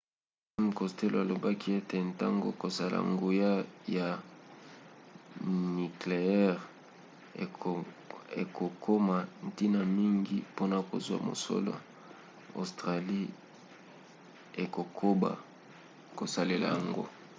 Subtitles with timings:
[0.65, 3.51] m costello alobaki ete ntango kosala nguya
[3.95, 4.07] ya
[5.73, 6.59] nikleyere
[8.41, 9.17] ekokoma
[9.47, 11.73] ntina mingi mpona kozwa mosola
[12.59, 13.29] australie
[14.63, 15.31] ekokoba
[16.17, 17.03] kosalela yango